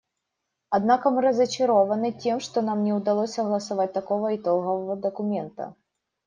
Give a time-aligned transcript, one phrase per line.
[0.71, 5.75] Однако мы разочарованы тем, что нам не удалось согласовать такого итогового документа.